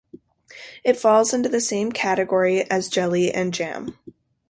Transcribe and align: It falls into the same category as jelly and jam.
It 0.83 0.97
falls 0.97 1.31
into 1.31 1.47
the 1.47 1.61
same 1.61 1.91
category 1.91 2.61
as 2.71 2.89
jelly 2.89 3.31
and 3.31 3.53
jam. 3.53 3.99